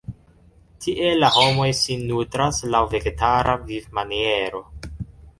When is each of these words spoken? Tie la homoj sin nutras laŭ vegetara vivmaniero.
Tie 0.83 1.09
la 1.17 1.27
homoj 1.33 1.67
sin 1.79 2.05
nutras 2.11 2.61
laŭ 2.75 2.81
vegetara 2.93 3.55
vivmaniero. 3.67 4.63